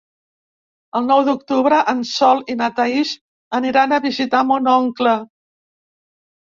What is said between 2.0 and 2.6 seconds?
Sol i